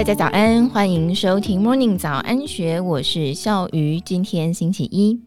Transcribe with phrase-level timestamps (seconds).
[0.00, 4.00] 大家早安，欢迎收听 Morning 早安学，我是笑鱼。
[4.00, 5.20] 今天星期一，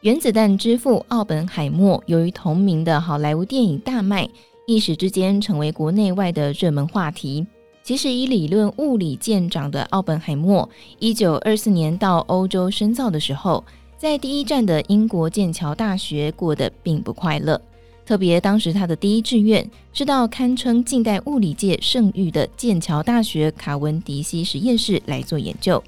[0.00, 4.26] 原子弹之父奥本海默由于同名的好莱坞电影大卖，
[4.66, 7.46] 一时之间成为国内外的热门话题。
[7.82, 10.66] 其实以理论物理见长的奥本海默，
[10.98, 13.62] 一九二四年到欧洲深造的时候，
[13.98, 17.60] 在第一站的英国剑桥大学过得并不快乐。
[18.08, 25.84] 特别当时他的第一志愿是到堪称近代物理界圣域的剑桥大学卡文迪西实验室来做研究，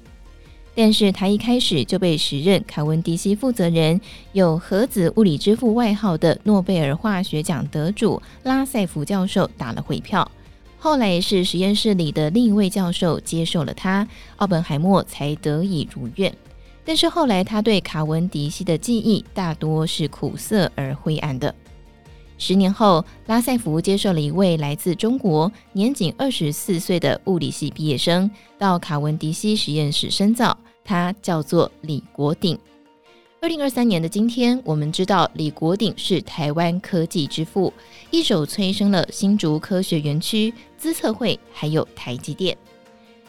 [0.75, 3.99] 但是他一开始就被时任卡文迪西负责人、
[4.33, 10.29] 有“核子物理之父”外号的诺贝尔化学奖得主拉塞弗教授打了回票。
[10.77, 16.31] 后来是实验室里的另一位教授接受了他，奥本海默才得以如愿。
[16.85, 21.55] 但是后来他对卡文迪西的记忆大多是苦涩而灰暗的。
[22.41, 32.57] 十年后，拉塞福接受了一位来自中国、年仅二十四岁的物理系毕业生到卡文迪西实验室深造，他叫做李国鼎。
[33.41, 37.71] 二零二三年的今天，我们知道李国鼎是台湾科技之父，
[38.09, 42.57] 一手催生了新竹科学园区、资策会，还有台积电。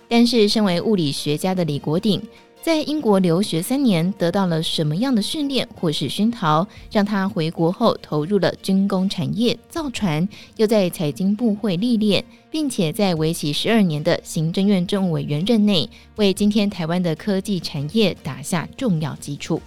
[0.09, 2.23] 但是，身为物理学家的李国鼎，
[2.63, 19.61] 在英国留学三年，得到了什么样的训练或是熏陶，让他回国后投入了军工产业造船，又在财经部会历练，并且在为期十二年的行政院政务委员任内，为今天台湾的科技产业打下重要基础。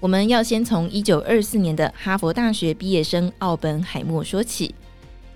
[0.00, 4.74] 我们要先从一九二四年的哈佛大学毕业生奥本海默说起。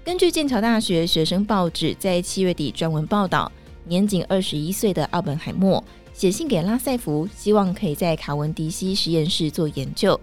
[0.02, 3.52] 根据剑桥大学学生报纸在七月底专文报道，
[3.84, 5.84] 年仅二十一岁的奥本海默。
[6.22, 10.20] 写信给拉塞福，希望可以在卡文迪西实验室做研究，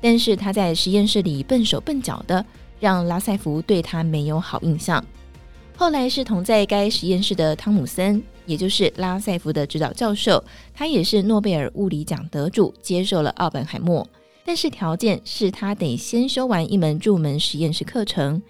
[0.00, 2.46] 但是他在实验室里笨手笨脚的，
[2.78, 5.04] 让拉塞福对他没有好印象。
[5.76, 10.40] 后来是同在该实验室的汤姆森，也就是拉塞福的指导教授，
[10.72, 14.06] 他也是诺贝尔物理奖得主，接受了奥本海默，
[14.44, 18.40] 但是条件是他得先修完一门入门实验室课程。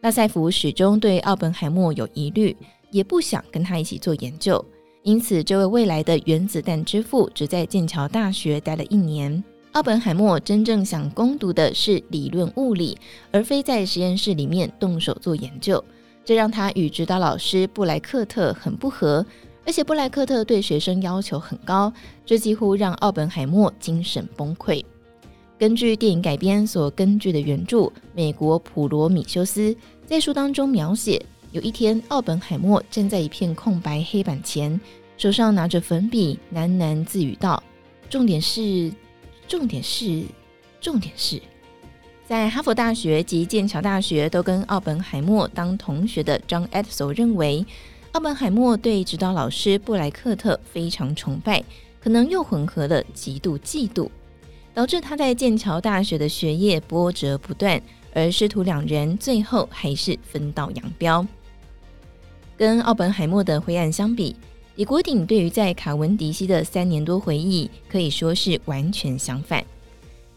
[0.00, 2.56] 拉塞福始终对奥本海默有疑虑，
[2.90, 4.64] 也不想跟他一起做研究。
[5.08, 9.42] 因此，这位未来的原子弹之父只在剑桥大学待了一年。
[9.72, 12.94] 奥本海默真正想攻读的是理论物理，
[13.32, 15.82] 而非在实验室里面动手做研究。
[16.26, 19.24] 这让他与指导老师布莱克特很不合，
[19.64, 21.90] 而且布莱克特对学生要求很高，
[22.26, 24.84] 这几乎让奥本海默精神崩溃。
[25.58, 29.74] 根据电影改编所根据的原著，美国普罗米修斯
[30.04, 34.78] 在书当中描写，有一天奥本海默站在一片空白黑板前。
[35.18, 37.60] 手上拿着粉笔，喃喃自语道
[38.08, 38.92] ：“重点是，
[39.48, 40.22] 重点是，
[40.80, 41.42] 重点是，
[42.24, 47.66] 在哈佛大学及剑桥大学都跟奥本海默当同学的张艾德索认为，
[48.12, 51.64] 奥本海默对指导老师布莱克特非常崇拜，
[52.00, 54.08] 可能又混合了极度嫉妒，
[54.72, 57.82] 导致他在剑桥大学的学业波折不断，
[58.14, 61.26] 而师徒两人最后还是分道扬镳。
[62.56, 64.36] 跟奥本海默的灰暗相比。”
[64.78, 69.64] 李国鼎对于在卡文迪西的三年多回忆，可以说是完全相反。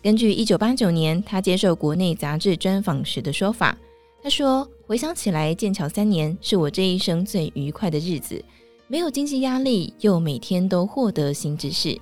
[0.02, 3.78] 根据一九八九年他接受国内杂志专访时的说法，
[4.24, 8.44] 他说：“回想起来，剑桥三年是我这一生最愉快的日子，
[8.88, 11.96] 没有经济压力，又每天都获得新知识，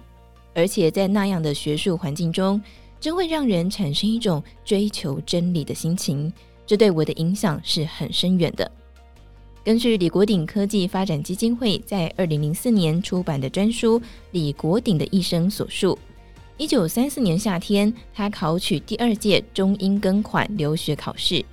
[0.54, 2.62] 而且在那样的学术环境中，
[3.02, 6.32] 真会让人产生一种追求真理的心情，
[6.66, 8.72] 这对我的影响是很深远的。”
[9.62, 14.00] 根据李国鼎科技发展基金会在二零零四年出版的专书
[14.32, 16.00] 《李国鼎的一生》所述，
[16.58, 21.44] 一九三四年夏天，他考取第二届中英庚款留学考试，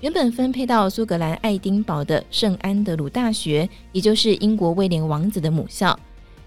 [0.00, 5.96] 原本分配到苏格兰爱丁堡的圣安德鲁大学，也就是英国威廉王子的母校，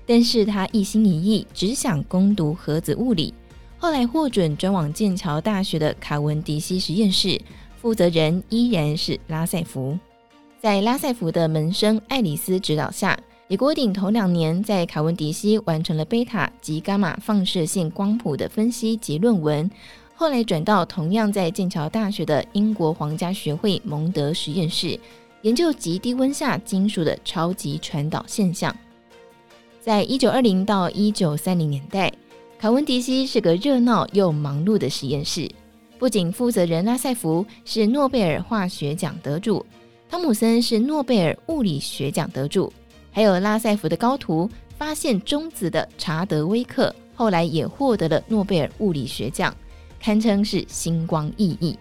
[0.07, 3.31] 但是他一心一意只想攻读核子物理，
[3.77, 7.39] 后来获准转往剑桥大学的卡文迪西实验室，
[7.79, 9.97] 负责人依然是拉塞福。
[10.63, 13.19] 在拉塞福的门生爱丽丝指导下，
[13.49, 19.69] 李国鼎头两年在卡文迪西完成了贝塔及伽马放射性光谱的分析及论文。
[20.15, 24.97] 后来转到同样在剑桥大学的英国皇家学会蒙德实验室，
[25.41, 28.73] 研究极低温下金属的超级传导现象。
[29.81, 32.09] 在一九二零到一九三零年代，
[32.57, 35.51] 卡文迪西是个热闹又忙碌的实验室，
[35.99, 39.65] 不仅负责人拉塞福是诺贝尔化学奖得主。
[40.13, 42.71] 汤姆森是诺贝尔物理学奖得主，
[43.11, 49.51] 还有拉塞福的高徒发现中子的查德威克，后来也获得了诺贝尔物理学奖，
[49.99, 51.75] 堪称是星光熠熠。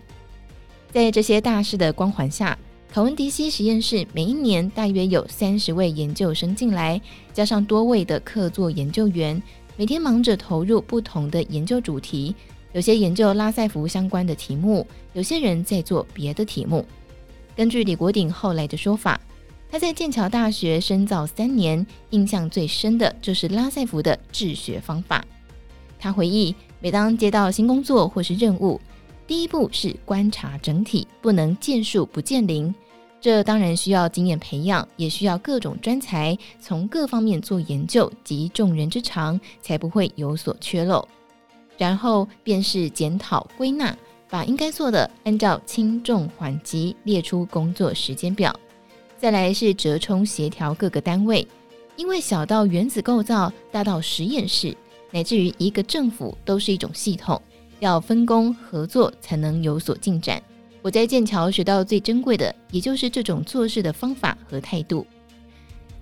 [0.91, 2.59] 在这些大师的光环下，
[2.91, 6.99] 考文迪西实验室每一年大约有三十位研究生进来，
[7.35, 9.41] 加上多位的客座研究员，
[9.77, 12.35] 每天忙着投入不同的研究主题。
[12.73, 16.83] 有些研究拉塞福相关的题目，有些人在做别的题目。
[17.55, 19.21] 根据李国鼎后来的说法，
[19.71, 25.25] 他在剑桥大学深造三年，印象最深的就是拉塞福的治学方法。
[25.99, 28.81] 他回忆，每当接到新工作或是任务，
[29.27, 32.75] 第一步是观察整体，不能见树不见林。
[33.21, 41.07] 这当然需要经验培养，也需要各种专才从各方面做研究集众人之长，才不会有所缺漏。
[41.79, 43.97] 然后便是检讨归纳，
[44.33, 48.59] 把应该做的按照轻重缓急列出工作时间表。
[49.19, 51.47] 再来是折冲协调各个单位，
[51.97, 54.75] 因为小到原子构造，大到实验室，
[55.11, 57.39] 乃至于一个政府都是一种系统，
[57.79, 60.43] 要分工合作才能有所进展。
[60.81, 65.07] 我在剑桥学到最珍贵的，也就是这种做事的方法和态度。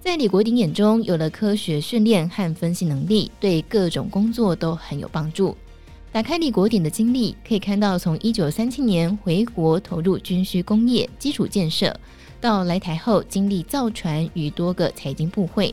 [0.00, 5.56] 在李国鼎眼中，有了科学训练和分析能力，对各种工作都很有帮助。
[6.12, 11.94] 打开李国鼎的经历，可以看到从一九三七年回国投入军需工业基础建设，
[12.40, 15.72] 到来台后经历造船与多个财经部会，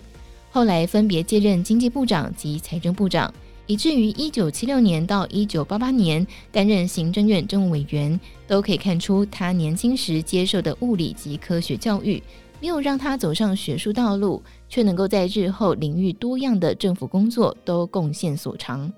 [0.51, 3.34] 后来分别接任经济部长及财政部长。
[3.66, 8.18] 以至于一九七六年到一九八八年担任行政院政务委员，
[8.48, 12.22] 都可以看出他年轻时接受的物理及科学教育，
[12.62, 18.90] 没有让他走上学术道路，却能够在日后领域多样的政府工作都贡献所长。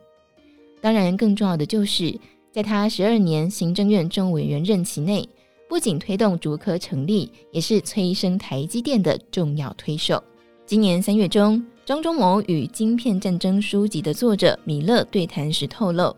[0.82, 2.18] 当然，更重要的就是
[2.52, 5.28] 在他十二年行政院政务委员任期内，
[5.68, 10.24] 不仅推动竹科成立，也是催生台积电的重要推手。
[10.66, 16.16] 今年三月中，张忠谋与《晶片战争》书籍的作者米勒对谈时透露，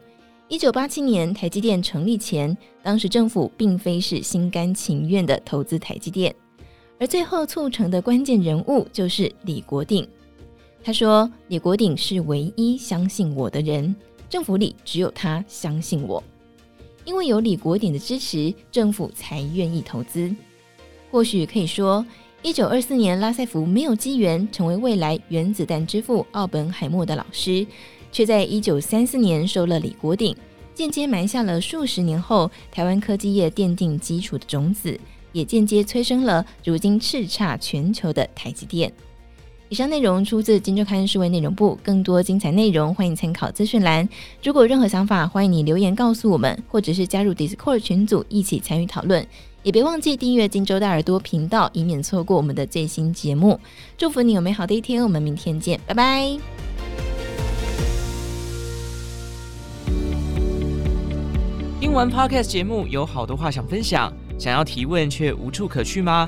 [0.47, 6.35] 一九八七年台积电成立前，当时政府并非是心甘情愿的投资台积电，
[6.99, 10.07] 而最后促成的关键人物就是李国鼎。
[10.83, 13.95] 他说：“李国鼎是唯一相信我的人，
[14.31, 16.23] 政府里只有他相信我，
[17.03, 20.33] 因为有李国鼎的支持，政府才愿意投资。
[21.11, 22.03] 或许可以说。”
[22.43, 27.63] 一九二四年，拉塞福没有机缘成为未来原子弹之父奥本海默的老师，
[28.11, 30.35] 却在一九三四年收了李国鼎，
[30.73, 34.99] 间接埋下了数十年后台湾科技业奠定基础的种子，
[35.33, 38.91] 也间接催生了如今叱咤全球的台积电。
[39.71, 44.07] 以上内容出自《金周刊》数位内容部，更多精彩内容欢迎参考资讯栏。
[44.44, 49.25] 如果有任何想法，欢迎你留言告诉我们，或者是加入 Discord 群组一起参与讨论。
[49.63, 53.57] 也别忘记订阅金州大耳朵频道，以免错过我们的最新节目。
[53.97, 56.38] 祝福你有美好的一天，我们明天见，拜拜。
[61.79, 66.27] 听完 Podcast 节目，有好多话想分享，想要提问却无处可去吗？